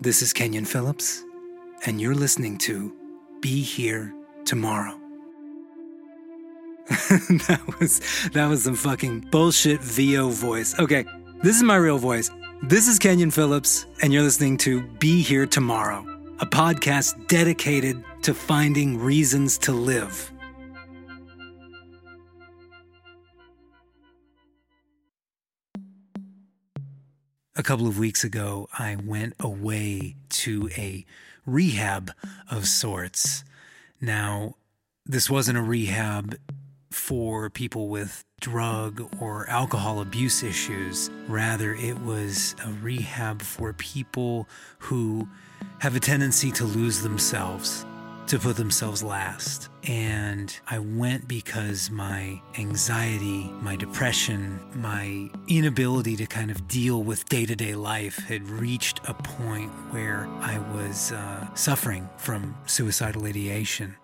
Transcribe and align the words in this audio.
This 0.00 0.22
is 0.22 0.32
Kenyon 0.32 0.64
Phillips, 0.64 1.22
and 1.86 2.00
you're 2.00 2.16
listening 2.16 2.58
to 2.58 2.92
Be 3.40 3.62
Here 3.62 4.12
Tomorrow. 4.44 5.00
that 6.88 7.60
was 7.78 8.00
that 8.32 8.48
was 8.48 8.64
some 8.64 8.74
fucking 8.74 9.20
bullshit 9.30 9.80
VO 9.80 10.30
voice. 10.30 10.76
Okay, 10.80 11.04
this 11.44 11.56
is 11.56 11.62
my 11.62 11.76
real 11.76 11.98
voice. 11.98 12.28
This 12.64 12.88
is 12.88 12.98
Kenyon 12.98 13.30
Phillips, 13.30 13.86
and 14.02 14.12
you're 14.12 14.24
listening 14.24 14.58
to 14.58 14.82
Be 14.98 15.22
Here 15.22 15.46
Tomorrow, 15.46 16.04
a 16.40 16.46
podcast 16.46 17.28
dedicated 17.28 18.02
to 18.22 18.34
finding 18.34 18.98
reasons 18.98 19.56
to 19.58 19.72
live. 19.72 20.32
A 27.56 27.62
couple 27.62 27.86
of 27.86 28.00
weeks 28.00 28.24
ago, 28.24 28.68
I 28.76 28.96
went 28.96 29.34
away 29.38 30.16
to 30.30 30.68
a 30.76 31.06
rehab 31.46 32.10
of 32.50 32.66
sorts. 32.66 33.44
Now, 34.00 34.56
this 35.06 35.30
wasn't 35.30 35.58
a 35.58 35.62
rehab 35.62 36.36
for 36.90 37.48
people 37.50 37.86
with 37.88 38.24
drug 38.40 39.08
or 39.20 39.48
alcohol 39.48 40.00
abuse 40.00 40.42
issues. 40.42 41.10
Rather, 41.28 41.74
it 41.74 42.00
was 42.00 42.56
a 42.66 42.72
rehab 42.72 43.40
for 43.40 43.72
people 43.72 44.48
who 44.80 45.28
have 45.78 45.94
a 45.94 46.00
tendency 46.00 46.50
to 46.50 46.64
lose 46.64 47.02
themselves 47.02 47.86
to 48.34 48.40
put 48.40 48.56
themselves 48.56 49.00
last. 49.00 49.68
And 49.84 50.58
I 50.66 50.80
went 50.80 51.28
because 51.28 51.88
my 51.88 52.42
anxiety, 52.58 53.48
my 53.60 53.76
depression, 53.76 54.58
my 54.74 55.30
inability 55.46 56.16
to 56.16 56.26
kind 56.26 56.50
of 56.50 56.66
deal 56.66 57.04
with 57.04 57.24
day 57.26 57.46
to 57.46 57.54
day 57.54 57.76
life 57.76 58.16
had 58.26 58.42
reached 58.48 58.98
a 59.06 59.14
point 59.14 59.70
where 59.92 60.26
I 60.40 60.58
was 60.74 61.12
uh, 61.12 61.54
suffering 61.54 62.08
from 62.16 62.56
suicidal 62.66 63.24
ideation. 63.24 63.94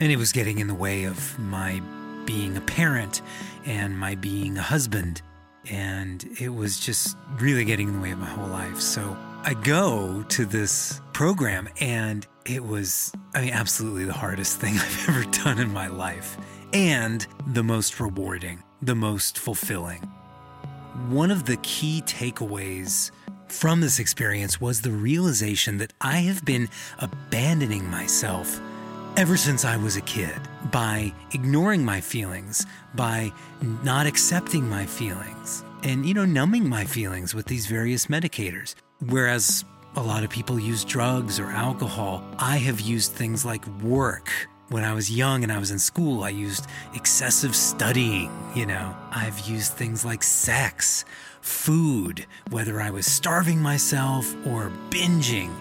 And 0.00 0.10
it 0.10 0.16
was 0.16 0.32
getting 0.32 0.60
in 0.60 0.66
the 0.66 0.74
way 0.74 1.04
of 1.04 1.38
my 1.38 1.82
being 2.24 2.56
a 2.56 2.62
parent 2.62 3.20
and 3.66 3.98
my 3.98 4.14
being 4.14 4.56
a 4.56 4.62
husband. 4.62 5.20
And 5.68 6.26
it 6.40 6.48
was 6.48 6.80
just 6.80 7.18
really 7.38 7.66
getting 7.66 7.88
in 7.88 7.96
the 7.96 8.00
way 8.00 8.12
of 8.12 8.18
my 8.18 8.30
whole 8.30 8.48
life. 8.48 8.80
So 8.80 9.14
I 9.46 9.52
go 9.52 10.22
to 10.30 10.46
this 10.46 11.02
program 11.12 11.68
and 11.78 12.26
it 12.46 12.64
was, 12.64 13.12
I 13.34 13.42
mean, 13.42 13.52
absolutely 13.52 14.06
the 14.06 14.14
hardest 14.14 14.58
thing 14.60 14.72
I've 14.72 15.08
ever 15.10 15.24
done 15.24 15.58
in 15.58 15.70
my 15.70 15.86
life 15.86 16.38
and 16.72 17.26
the 17.48 17.62
most 17.62 18.00
rewarding, 18.00 18.62
the 18.80 18.94
most 18.94 19.38
fulfilling. 19.38 20.00
One 21.10 21.30
of 21.30 21.44
the 21.44 21.58
key 21.58 22.02
takeaways 22.06 23.10
from 23.48 23.82
this 23.82 23.98
experience 23.98 24.62
was 24.62 24.80
the 24.80 24.92
realization 24.92 25.76
that 25.76 25.92
I 26.00 26.20
have 26.20 26.42
been 26.46 26.70
abandoning 27.00 27.90
myself 27.90 28.58
ever 29.18 29.36
since 29.36 29.66
I 29.66 29.76
was 29.76 29.96
a 29.96 30.00
kid 30.00 30.40
by 30.72 31.12
ignoring 31.34 31.84
my 31.84 32.00
feelings, 32.00 32.64
by 32.94 33.30
not 33.82 34.06
accepting 34.06 34.66
my 34.70 34.86
feelings, 34.86 35.64
and, 35.82 36.06
you 36.06 36.14
know, 36.14 36.24
numbing 36.24 36.66
my 36.66 36.86
feelings 36.86 37.34
with 37.34 37.44
these 37.44 37.66
various 37.66 38.06
medicators. 38.06 38.74
Whereas 39.08 39.64
a 39.96 40.02
lot 40.02 40.24
of 40.24 40.30
people 40.30 40.58
use 40.58 40.84
drugs 40.84 41.38
or 41.38 41.46
alcohol, 41.46 42.24
I 42.38 42.56
have 42.58 42.80
used 42.80 43.12
things 43.12 43.44
like 43.44 43.66
work. 43.82 44.30
When 44.68 44.82
I 44.82 44.94
was 44.94 45.10
young 45.10 45.42
and 45.42 45.52
I 45.52 45.58
was 45.58 45.70
in 45.70 45.78
school, 45.78 46.24
I 46.24 46.30
used 46.30 46.66
excessive 46.94 47.54
studying, 47.54 48.30
you 48.54 48.66
know. 48.66 48.96
I've 49.10 49.40
used 49.40 49.72
things 49.72 50.04
like 50.04 50.22
sex, 50.22 51.04
food, 51.42 52.26
whether 52.50 52.80
I 52.80 52.90
was 52.90 53.06
starving 53.06 53.60
myself 53.60 54.34
or 54.46 54.72
binging. 54.88 55.52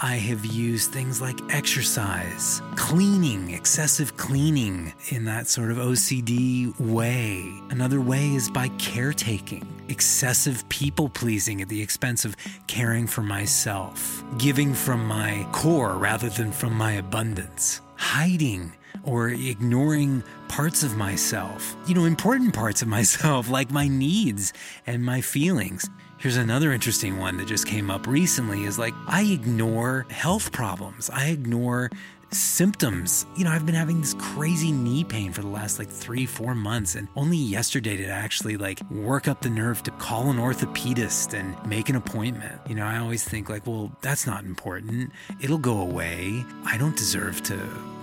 I 0.00 0.14
have 0.14 0.46
used 0.46 0.92
things 0.92 1.20
like 1.20 1.40
exercise, 1.50 2.62
cleaning, 2.76 3.50
excessive 3.50 4.16
cleaning 4.16 4.92
in 5.08 5.24
that 5.24 5.48
sort 5.48 5.72
of 5.72 5.78
OCD 5.78 6.78
way. 6.78 7.52
Another 7.70 8.00
way 8.00 8.32
is 8.36 8.48
by 8.48 8.68
caretaking, 8.78 9.66
excessive 9.88 10.68
people 10.68 11.08
pleasing 11.08 11.60
at 11.60 11.68
the 11.68 11.82
expense 11.82 12.24
of 12.24 12.36
caring 12.66 13.06
for 13.06 13.22
myself, 13.22 14.22
giving 14.38 14.74
from 14.74 15.06
my 15.06 15.46
core 15.52 15.96
rather 15.96 16.28
than 16.28 16.52
from 16.52 16.74
my 16.74 16.92
abundance, 16.92 17.80
hiding 17.96 18.72
or 19.04 19.28
ignoring 19.30 20.22
parts 20.48 20.82
of 20.82 20.96
myself, 20.96 21.76
you 21.86 21.94
know, 21.94 22.04
important 22.04 22.54
parts 22.54 22.82
of 22.82 22.88
myself, 22.98 23.48
like 23.48 23.70
my 23.70 23.88
needs 23.88 24.52
and 24.86 25.04
my 25.04 25.20
feelings. 25.20 25.88
Here's 26.18 26.36
another 26.36 26.72
interesting 26.72 27.18
one 27.18 27.36
that 27.36 27.46
just 27.46 27.66
came 27.66 27.92
up 27.92 28.08
recently 28.08 28.64
is 28.64 28.76
like 28.76 28.94
I 29.06 29.22
ignore 29.22 30.04
health 30.10 30.50
problems. 30.50 31.10
I 31.10 31.28
ignore 31.28 31.90
symptoms. 32.30 33.26
You 33.36 33.44
know, 33.44 33.50
I've 33.50 33.66
been 33.66 33.74
having 33.74 34.00
this 34.00 34.14
crazy 34.14 34.72
knee 34.72 35.04
pain 35.04 35.32
for 35.32 35.42
the 35.42 35.48
last 35.48 35.78
like 35.78 35.88
three, 35.88 36.26
four 36.26 36.54
months. 36.54 36.94
And 36.94 37.08
only 37.16 37.36
yesterday 37.36 37.96
did 37.96 38.10
I 38.10 38.14
actually 38.14 38.56
like 38.56 38.80
work 38.90 39.28
up 39.28 39.40
the 39.40 39.50
nerve 39.50 39.82
to 39.84 39.90
call 39.92 40.30
an 40.30 40.36
orthopedist 40.36 41.34
and 41.34 41.56
make 41.66 41.88
an 41.88 41.96
appointment. 41.96 42.60
You 42.68 42.74
know, 42.74 42.84
I 42.84 42.98
always 42.98 43.24
think 43.24 43.48
like, 43.48 43.66
well, 43.66 43.92
that's 44.00 44.26
not 44.26 44.44
important. 44.44 45.12
It'll 45.40 45.58
go 45.58 45.80
away. 45.80 46.44
I 46.64 46.78
don't 46.78 46.96
deserve 46.96 47.42
to 47.44 47.58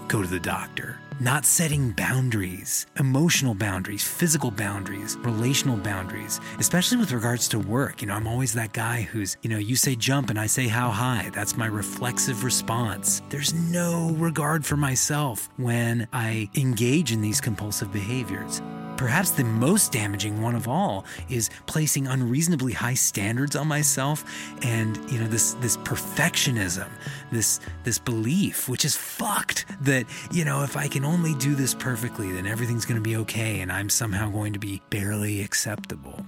go 0.08 0.22
to 0.22 0.28
the 0.28 0.40
doctor. 0.40 1.00
Not 1.22 1.46
setting 1.46 1.92
boundaries, 1.92 2.88
emotional 3.00 3.56
boundaries, 3.56 4.04
physical 4.04 4.52
boundaries, 4.52 5.16
relational 5.22 5.78
boundaries, 5.78 6.42
especially 6.60 6.98
with 6.98 7.14
regards 7.14 7.48
to 7.50 7.60
work. 7.60 8.02
You 8.02 8.10
know, 8.10 8.16
I'm 8.16 8.28
always 8.28 8.52
that 8.56 8.74
guy 8.74 9.04
who's, 9.04 9.38
you 9.42 9.50
know, 9.50 9.58
you 9.58 9.78
say 9.78 9.96
jump 9.96 10.30
and 10.30 10.38
I 10.38 10.48
say 10.48 10.68
how 10.68 10.90
high. 10.90 11.30
That's 11.34 11.56
my 11.56 11.68
reflexive 11.68 12.44
response. 12.44 13.22
There's 13.30 13.54
no 13.54 14.10
regard 14.18 14.66
for 14.66 14.76
myself 14.76 15.48
when 15.56 16.06
I 16.12 16.50
engage 16.54 17.14
in 17.14 17.22
these 17.22 17.40
compulsive 17.40 17.94
behaviors. 17.94 18.62
Perhaps 18.98 19.32
the 19.32 19.44
most 19.44 19.92
damaging 19.92 20.42
one 20.42 20.56
of 20.56 20.68
all 20.68 21.06
is 21.30 21.50
placing 21.66 22.08
unreasonably 22.08 22.74
high 22.74 22.94
standards 22.94 23.56
on 23.56 23.68
myself 23.68 24.24
and 24.64 24.98
you 25.12 25.20
know 25.20 25.28
this 25.28 25.54
this 25.56 25.78
perfectionism, 25.78 26.90
this 27.32 27.60
this 27.84 28.00
belief 28.00 28.70
which 28.70 28.86
is 28.86 28.96
fucked 28.96 29.66
that 29.82 30.06
you 30.32 30.46
know 30.46 30.64
if 30.64 30.78
I 30.78 30.88
can 30.88 31.06
only 31.06 31.34
do 31.36 31.56
this 31.56 31.74
perfectly 31.74 32.32
then 32.32 32.46
everything's 32.46 32.86
going 32.86 33.02
to 33.02 33.10
be 33.10 33.18
okay 33.18 33.62
and 33.62 33.72
I'm 33.72 33.90
somehow 33.90 34.30
going 34.30 34.54
to 34.54 34.60
be 34.60 34.82
barely 34.90 35.42
acceptable. 35.42 36.26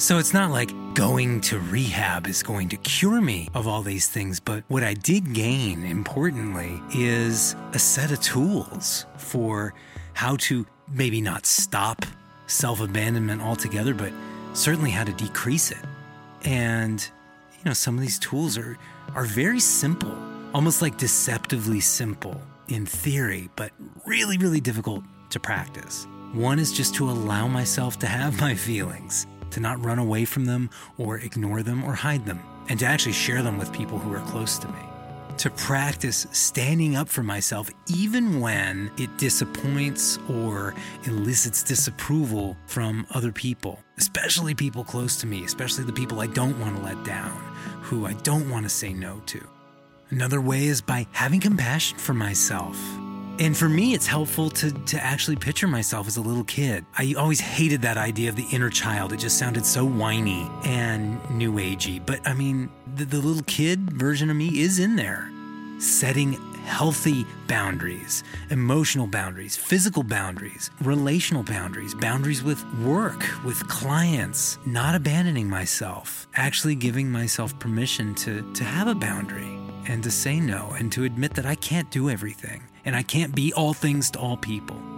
So 0.00 0.18
it's 0.18 0.32
not 0.32 0.52
like 0.52 0.70
going 0.94 1.40
to 1.42 1.58
rehab 1.58 2.28
is 2.28 2.44
going 2.44 2.68
to 2.68 2.76
cure 2.76 3.20
me 3.20 3.48
of 3.52 3.66
all 3.66 3.82
these 3.82 4.06
things, 4.06 4.38
but 4.38 4.62
what 4.68 4.84
I 4.84 4.94
did 4.94 5.34
gain, 5.34 5.84
importantly, 5.84 6.80
is 6.94 7.56
a 7.72 7.80
set 7.80 8.12
of 8.12 8.20
tools 8.20 9.06
for 9.16 9.74
how 10.14 10.36
to 10.36 10.64
maybe 10.90 11.20
not 11.20 11.46
stop 11.46 12.04
self 12.46 12.80
abandonment 12.80 13.42
altogether, 13.42 13.94
but 13.94 14.12
certainly 14.54 14.90
how 14.90 15.04
to 15.04 15.12
decrease 15.12 15.70
it. 15.70 15.84
And, 16.44 17.00
you 17.52 17.64
know, 17.64 17.72
some 17.72 17.94
of 17.94 18.00
these 18.00 18.18
tools 18.18 18.56
are, 18.56 18.78
are 19.14 19.24
very 19.24 19.60
simple, 19.60 20.16
almost 20.54 20.82
like 20.82 20.98
deceptively 20.98 21.80
simple 21.80 22.40
in 22.68 22.86
theory, 22.86 23.48
but 23.56 23.72
really, 24.06 24.38
really 24.38 24.60
difficult 24.60 25.04
to 25.30 25.40
practice. 25.40 26.06
One 26.32 26.58
is 26.58 26.72
just 26.72 26.94
to 26.96 27.10
allow 27.10 27.48
myself 27.48 27.98
to 28.00 28.06
have 28.06 28.40
my 28.40 28.54
feelings, 28.54 29.26
to 29.50 29.60
not 29.60 29.82
run 29.84 29.98
away 29.98 30.24
from 30.24 30.44
them 30.44 30.70
or 30.96 31.18
ignore 31.18 31.62
them 31.62 31.84
or 31.84 31.94
hide 31.94 32.26
them, 32.26 32.40
and 32.68 32.78
to 32.80 32.86
actually 32.86 33.12
share 33.12 33.42
them 33.42 33.58
with 33.58 33.72
people 33.72 33.98
who 33.98 34.12
are 34.14 34.20
close 34.20 34.58
to 34.58 34.68
me 34.68 34.87
to 35.38 35.50
practice 35.50 36.26
standing 36.32 36.96
up 36.96 37.08
for 37.08 37.22
myself, 37.22 37.70
even 37.86 38.40
when 38.40 38.90
it 38.98 39.16
disappoints 39.18 40.18
or 40.28 40.74
elicits 41.04 41.62
disapproval 41.62 42.56
from 42.66 43.06
other 43.14 43.30
people, 43.30 43.78
especially 43.98 44.54
people 44.54 44.82
close 44.82 45.16
to 45.16 45.26
me, 45.26 45.44
especially 45.44 45.84
the 45.84 45.92
people 45.92 46.20
I 46.20 46.26
don't 46.26 46.58
want 46.60 46.76
to 46.76 46.82
let 46.82 47.04
down, 47.04 47.36
who 47.82 48.06
I 48.06 48.14
don't 48.14 48.50
want 48.50 48.64
to 48.64 48.70
say 48.70 48.92
no 48.92 49.20
to. 49.26 49.40
Another 50.10 50.40
way 50.40 50.66
is 50.66 50.80
by 50.80 51.06
having 51.12 51.40
compassion 51.40 51.98
for 51.98 52.14
myself. 52.14 52.78
And 53.40 53.56
for 53.56 53.68
me, 53.68 53.94
it's 53.94 54.06
helpful 54.06 54.50
to, 54.50 54.72
to 54.72 55.04
actually 55.04 55.36
picture 55.36 55.68
myself 55.68 56.08
as 56.08 56.16
a 56.16 56.20
little 56.20 56.42
kid. 56.42 56.84
I 56.96 57.14
always 57.16 57.38
hated 57.38 57.82
that 57.82 57.96
idea 57.96 58.28
of 58.30 58.34
the 58.34 58.46
inner 58.50 58.70
child. 58.70 59.12
It 59.12 59.18
just 59.18 59.38
sounded 59.38 59.64
so 59.64 59.84
whiny 59.84 60.50
and 60.64 61.20
new 61.30 61.52
agey. 61.52 62.04
But 62.04 62.26
I 62.26 62.34
mean, 62.34 62.68
the, 62.96 63.04
the 63.04 63.18
little 63.18 63.44
kid 63.44 63.92
version 63.92 64.28
of 64.28 64.36
me 64.36 64.58
is 64.58 64.80
in 64.80 64.96
there. 64.96 65.30
Setting 65.78 66.32
healthy 66.64 67.24
boundaries, 67.46 68.24
emotional 68.50 69.06
boundaries, 69.06 69.56
physical 69.56 70.02
boundaries, 70.02 70.70
relational 70.82 71.44
boundaries, 71.44 71.94
boundaries 71.94 72.42
with 72.42 72.64
work, 72.80 73.24
with 73.44 73.66
clients, 73.68 74.58
not 74.66 74.96
abandoning 74.96 75.48
myself, 75.48 76.26
actually 76.34 76.74
giving 76.74 77.10
myself 77.10 77.56
permission 77.60 78.12
to, 78.16 78.42
to 78.54 78.64
have 78.64 78.88
a 78.88 78.94
boundary 78.94 79.56
and 79.86 80.02
to 80.02 80.10
say 80.10 80.40
no 80.40 80.74
and 80.78 80.90
to 80.90 81.04
admit 81.04 81.34
that 81.34 81.46
I 81.46 81.54
can't 81.54 81.90
do 81.92 82.10
everything 82.10 82.62
and 82.84 82.96
I 82.96 83.04
can't 83.04 83.34
be 83.34 83.52
all 83.52 83.72
things 83.72 84.10
to 84.12 84.18
all 84.18 84.36
people. 84.36 84.97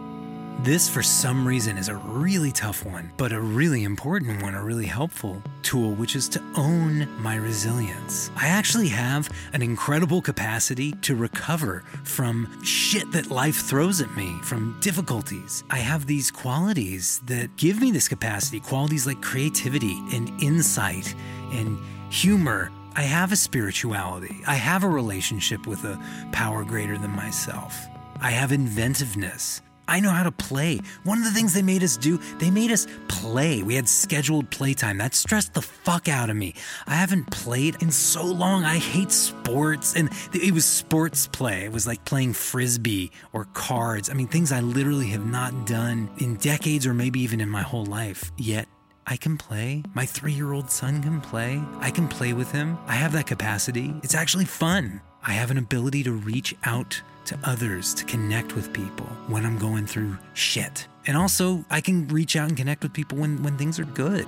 This, 0.62 0.91
for 0.91 1.03
some 1.03 1.49
reason, 1.49 1.79
is 1.79 1.89
a 1.89 1.97
really 1.97 2.53
tough 2.53 2.85
one, 2.85 3.11
but 3.17 3.33
a 3.33 3.41
really 3.41 3.85
important 3.85 4.43
one, 4.43 4.55
a 4.55 4.62
really 4.62 4.85
helpful 4.85 5.43
tool, 5.62 5.95
which 5.95 6.15
is 6.15 6.29
to 6.29 6.43
own 6.55 7.09
my 7.23 7.37
resilience. 7.37 8.31
I 8.37 8.49
actually 8.49 8.89
have 8.89 9.31
an 9.55 9.62
incredible 9.62 10.21
capacity 10.21 10.93
to 11.01 11.17
recover 11.17 11.83
from 12.05 12.62
shit 12.62 13.11
that 13.12 13.31
life 13.31 13.62
throws 13.62 14.03
at 14.03 14.15
me, 14.15 14.39
from 14.43 14.79
difficulties. 14.81 15.65
I 15.71 15.79
have 15.79 16.07
these 16.07 16.31
qualities 16.31 17.23
that 17.25 17.57
give 17.57 17.81
me 17.81 17.91
this 17.91 18.07
capacity, 18.07 18.61
qualities 18.61 19.07
like 19.07 19.23
creativity 19.23 19.99
and 20.12 20.31
insight 20.43 21.15
and 21.53 21.79
humor 22.11 22.71
I 22.97 23.03
have 23.03 23.31
a 23.31 23.37
spirituality. 23.37 24.43
I 24.49 24.57
have 24.57 24.83
a 24.83 24.89
relationship 24.89 25.65
with 25.67 25.85
a 25.85 25.99
power 26.33 26.65
greater 26.65 26.99
than 26.99 27.12
myself. 27.12 27.87
I 28.21 28.33
have 28.33 28.51
inventiveness. 28.51 29.62
I 29.90 29.98
know 29.98 30.10
how 30.10 30.22
to 30.22 30.31
play. 30.31 30.81
One 31.02 31.19
of 31.19 31.25
the 31.25 31.32
things 31.32 31.52
they 31.52 31.62
made 31.62 31.82
us 31.82 31.96
do, 31.96 32.19
they 32.38 32.50
made 32.50 32.70
us 32.70 32.87
play. 33.08 33.62
We 33.62 33.75
had 33.75 33.88
scheduled 33.88 34.48
playtime. 34.50 34.98
That 34.98 35.14
stressed 35.14 35.52
the 35.52 35.62
fuck 35.62 36.08
out 36.08 36.31
of 36.31 36.37
me. 36.37 36.54
I 36.87 36.94
haven't 36.94 37.31
played 37.31 37.82
in 37.82 37.90
so 37.90 38.25
long. 38.25 38.64
I 38.64 38.78
hate 38.78 39.10
sports. 39.10 39.96
And 39.96 40.08
it 40.32 40.54
was 40.54 40.64
sports 40.64 41.26
play. 41.26 41.64
It 41.64 41.72
was 41.72 41.88
like 41.88 42.04
playing 42.04 42.34
frisbee 42.34 43.10
or 43.32 43.46
cards. 43.46 44.08
I 44.08 44.14
mean, 44.14 44.28
things 44.28 44.52
I 44.52 44.60
literally 44.60 45.08
have 45.08 45.26
not 45.26 45.66
done 45.66 46.08
in 46.19 46.37
decades 46.37 46.87
or 46.87 46.94
maybe 46.94 47.20
even 47.20 47.40
in 47.40 47.48
my 47.48 47.62
whole 47.62 47.84
life. 47.84 48.31
Yet 48.38 48.69
I 49.08 49.16
can 49.16 49.37
play. 49.37 49.82
My 49.92 50.06
three 50.06 50.32
year 50.32 50.52
old 50.52 50.70
son 50.70 51.02
can 51.02 51.20
play. 51.20 51.60
I 51.81 51.90
can 51.90 52.06
play 52.06 52.32
with 52.32 52.52
him. 52.52 52.78
I 52.87 52.94
have 52.94 53.12
that 53.12 53.26
capacity. 53.26 53.92
It's 54.04 54.14
actually 54.14 54.44
fun. 54.44 55.00
I 55.22 55.32
have 55.32 55.50
an 55.50 55.58
ability 55.58 56.02
to 56.05 56.12
reach 56.12 56.55
out 56.64 57.00
to 57.26 57.38
others, 57.44 57.94
to 57.94 58.05
connect 58.05 58.55
with 58.55 58.72
people 58.72 59.06
when 59.28 59.44
I'm 59.44 59.58
going 59.58 59.87
through 59.87 60.17
shit. 60.34 60.87
And 61.06 61.17
also, 61.17 61.64
I 61.70 61.81
can 61.81 62.08
reach 62.08 62.37
out 62.37 62.49
and 62.49 62.56
connect 62.56 62.82
with 62.82 62.93
people 62.93 63.19
when, 63.19 63.43
when 63.43 63.56
things 63.58 63.78
are 63.78 63.84
good. 63.84 64.26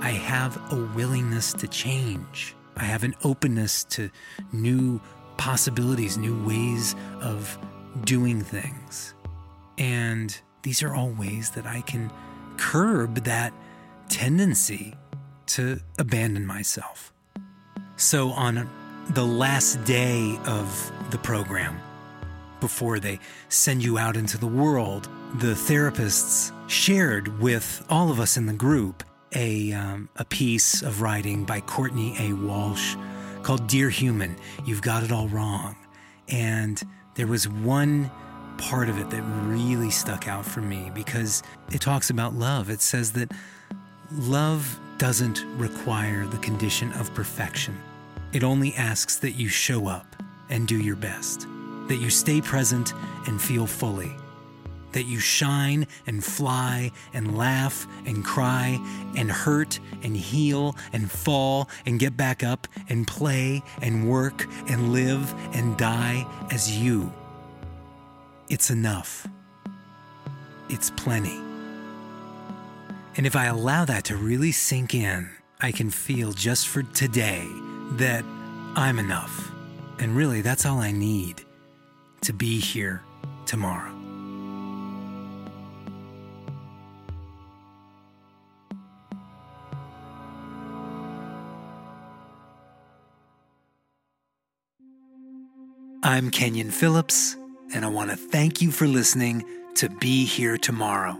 I 0.00 0.10
have 0.10 0.56
a 0.72 0.76
willingness 0.94 1.52
to 1.54 1.66
change. 1.66 2.54
I 2.76 2.84
have 2.84 3.02
an 3.02 3.14
openness 3.24 3.84
to 3.84 4.10
new 4.52 5.00
possibilities, 5.36 6.16
new 6.16 6.44
ways 6.44 6.94
of 7.20 7.58
doing 8.04 8.42
things. 8.42 9.14
And 9.78 10.38
these 10.62 10.82
are 10.82 10.94
all 10.94 11.10
ways 11.10 11.50
that 11.50 11.66
I 11.66 11.80
can 11.80 12.10
curb 12.56 13.24
that 13.24 13.52
tendency 14.08 14.94
to 15.46 15.80
abandon 15.98 16.46
myself. 16.46 17.12
So, 17.96 18.30
on 18.30 18.68
the 19.10 19.24
last 19.24 19.82
day 19.84 20.38
of 20.46 20.92
the 21.10 21.18
program, 21.18 21.80
before 22.60 22.98
they 22.98 23.18
send 23.48 23.82
you 23.82 23.98
out 23.98 24.16
into 24.16 24.36
the 24.36 24.46
world, 24.46 25.08
the 25.38 25.54
therapists 25.54 26.52
shared 26.68 27.40
with 27.40 27.84
all 27.88 28.10
of 28.10 28.20
us 28.20 28.36
in 28.36 28.46
the 28.46 28.52
group 28.52 29.02
a, 29.34 29.72
um, 29.72 30.08
a 30.16 30.24
piece 30.24 30.82
of 30.82 31.00
writing 31.00 31.44
by 31.44 31.60
Courtney 31.60 32.16
A. 32.18 32.32
Walsh 32.32 32.96
called 33.42 33.66
Dear 33.66 33.88
Human, 33.88 34.36
You've 34.66 34.82
Got 34.82 35.04
It 35.04 35.12
All 35.12 35.28
Wrong. 35.28 35.76
And 36.28 36.82
there 37.14 37.26
was 37.26 37.48
one 37.48 38.10
part 38.58 38.88
of 38.88 38.98
it 38.98 39.08
that 39.10 39.22
really 39.22 39.90
stuck 39.90 40.28
out 40.28 40.44
for 40.44 40.60
me 40.60 40.90
because 40.94 41.42
it 41.72 41.80
talks 41.80 42.10
about 42.10 42.34
love. 42.34 42.68
It 42.68 42.80
says 42.80 43.12
that 43.12 43.32
love 44.12 44.78
doesn't 44.98 45.44
require 45.56 46.26
the 46.26 46.38
condition 46.38 46.92
of 46.94 47.14
perfection, 47.14 47.78
it 48.32 48.44
only 48.44 48.74
asks 48.74 49.16
that 49.16 49.32
you 49.32 49.48
show 49.48 49.86
up 49.86 50.16
and 50.50 50.66
do 50.66 50.78
your 50.78 50.96
best 50.96 51.46
that 51.88 51.96
you 51.96 52.10
stay 52.10 52.40
present 52.40 52.92
and 53.26 53.40
feel 53.40 53.66
fully, 53.66 54.14
that 54.92 55.04
you 55.04 55.18
shine 55.18 55.86
and 56.06 56.22
fly 56.22 56.92
and 57.12 57.36
laugh 57.36 57.86
and 58.06 58.24
cry 58.24 58.78
and 59.16 59.30
hurt 59.30 59.80
and 60.02 60.16
heal 60.16 60.76
and 60.92 61.10
fall 61.10 61.68
and 61.86 61.98
get 61.98 62.16
back 62.16 62.44
up 62.44 62.68
and 62.88 63.08
play 63.08 63.62
and 63.82 64.08
work 64.08 64.46
and 64.68 64.92
live 64.92 65.34
and 65.54 65.76
die 65.76 66.26
as 66.50 66.78
you. 66.78 67.12
It's 68.48 68.70
enough. 68.70 69.26
It's 70.68 70.90
plenty. 70.90 71.40
And 73.16 73.26
if 73.26 73.34
I 73.34 73.46
allow 73.46 73.84
that 73.86 74.04
to 74.04 74.16
really 74.16 74.52
sink 74.52 74.94
in, 74.94 75.30
I 75.60 75.72
can 75.72 75.90
feel 75.90 76.32
just 76.32 76.68
for 76.68 76.82
today 76.82 77.48
that 77.92 78.24
I'm 78.76 78.98
enough. 78.98 79.50
And 79.98 80.14
really, 80.16 80.42
that's 80.42 80.64
all 80.64 80.78
I 80.78 80.92
need 80.92 81.42
to 82.22 82.32
be 82.32 82.60
here 82.60 83.02
tomorrow. 83.46 83.94
I'm 96.02 96.30
Kenyon 96.30 96.70
Phillips, 96.70 97.36
and 97.74 97.84
I 97.84 97.88
want 97.88 98.10
to 98.10 98.16
thank 98.16 98.62
you 98.62 98.70
for 98.70 98.86
listening 98.86 99.44
to 99.74 99.90
Be 99.90 100.24
Here 100.24 100.56
Tomorrow. 100.56 101.18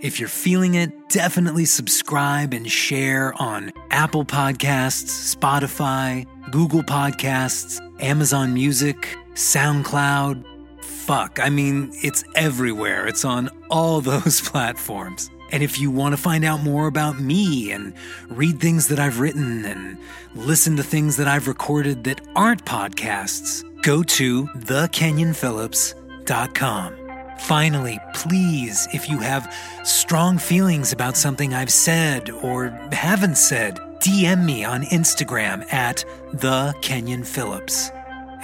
If 0.00 0.20
you're 0.20 0.28
feeling 0.28 0.76
it, 0.76 1.08
definitely 1.08 1.64
subscribe 1.64 2.54
and 2.54 2.70
share 2.70 3.34
on 3.42 3.72
Apple 3.90 4.24
Podcasts, 4.24 5.34
Spotify, 5.34 6.24
Google 6.52 6.84
Podcasts, 6.84 7.80
Amazon 8.00 8.54
Music, 8.54 9.16
SoundCloud. 9.34 10.44
Fuck, 10.84 11.40
I 11.42 11.50
mean, 11.50 11.90
it's 11.94 12.22
everywhere. 12.36 13.08
It's 13.08 13.24
on 13.24 13.48
all 13.70 14.00
those 14.12 14.40
platforms. 14.40 15.30
And 15.50 15.64
if 15.64 15.80
you 15.80 15.90
want 15.90 16.12
to 16.12 16.16
find 16.16 16.44
out 16.44 16.62
more 16.62 16.86
about 16.86 17.18
me 17.18 17.72
and 17.72 17.92
read 18.28 18.60
things 18.60 18.86
that 18.88 18.98
I've 19.00 19.18
written 19.18 19.64
and 19.64 19.98
listen 20.36 20.76
to 20.76 20.84
things 20.84 21.16
that 21.16 21.26
I've 21.26 21.48
recorded 21.48 22.04
that 22.04 22.20
aren't 22.36 22.64
podcasts, 22.64 23.64
go 23.82 24.04
to 24.04 24.46
thekenyonphillips.com. 24.46 27.07
Finally, 27.38 28.00
please, 28.14 28.88
if 28.92 29.08
you 29.08 29.18
have 29.18 29.52
strong 29.84 30.38
feelings 30.38 30.92
about 30.92 31.16
something 31.16 31.54
I've 31.54 31.72
said 31.72 32.30
or 32.30 32.68
haven't 32.92 33.36
said, 33.36 33.76
DM 34.00 34.44
me 34.44 34.64
on 34.64 34.82
Instagram 34.84 35.70
at 35.72 36.04
the 36.32 36.74
Kenyon 36.82 37.24
Phillips. 37.24 37.90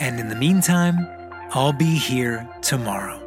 And 0.01 0.19
in 0.19 0.29
the 0.29 0.37
meantime, 0.37 1.07
I'll 1.51 1.73
be 1.73 1.97
here 1.97 2.49
tomorrow. 2.63 3.24